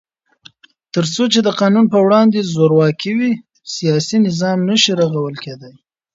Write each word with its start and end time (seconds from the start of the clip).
تر 0.93 1.05
څو 1.13 1.23
چې 1.33 1.39
د 1.43 1.49
قانون 1.59 1.85
په 1.93 1.97
وړاندې 2.05 2.47
زورواکي 2.53 3.11
وي، 3.19 3.31
سیاسي 3.75 4.17
نظام 4.27 4.57
نشي 4.69 4.91
رغول 5.01 5.35
کېدای. 5.43 5.75